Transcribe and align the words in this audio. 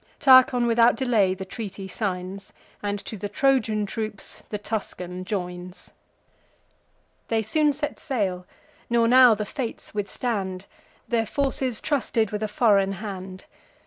Tarchon, 0.19 0.65
without 0.65 0.95
delay, 0.95 1.35
the 1.35 1.45
treaty 1.45 1.87
signs, 1.87 2.51
And 2.81 2.97
to 3.05 3.17
the 3.17 3.29
Trojan 3.29 3.85
troops 3.85 4.41
the 4.49 4.57
Tuscan 4.57 5.23
joins. 5.25 5.91
They 7.27 7.43
soon 7.43 7.71
set 7.71 7.99
sail; 7.99 8.47
nor 8.89 9.07
now 9.07 9.35
the 9.35 9.45
fates 9.45 9.93
withstand; 9.93 10.65
Their 11.07 11.27
forces 11.27 11.79
trusted 11.81 12.31
with 12.31 12.41
a 12.41 12.47
foreign 12.47 12.93
hand. 12.93 13.45